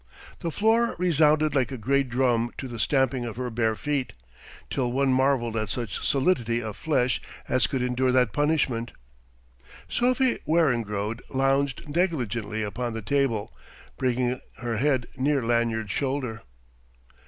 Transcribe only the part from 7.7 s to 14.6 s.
endure that punishment. Sophie Weringrode lounged negligently upon the table, bringing